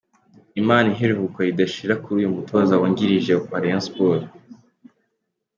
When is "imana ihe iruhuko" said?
0.61-1.37